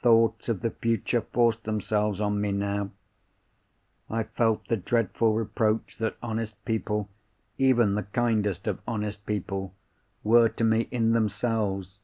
Thoughts 0.00 0.48
of 0.48 0.62
the 0.62 0.70
future 0.70 1.20
forced 1.20 1.64
themselves 1.64 2.18
on 2.18 2.40
me 2.40 2.50
now. 2.50 2.92
I 4.08 4.22
felt 4.22 4.66
the 4.68 4.78
dreadful 4.78 5.34
reproach 5.34 5.98
that 5.98 6.16
honest 6.22 6.54
people—even 6.64 7.94
the 7.94 8.04
kindest 8.04 8.66
of 8.66 8.80
honest 8.88 9.26
people—were 9.26 10.48
to 10.48 10.64
me 10.64 10.88
in 10.90 11.12
themselves. 11.12 11.98